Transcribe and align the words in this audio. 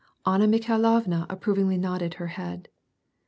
Anna 0.25 0.47
Mikhailovna 0.47 1.27
approvingly 1.29 1.77
nodded 1.77 2.15
her 2.15 2.25
head. 2.25 2.69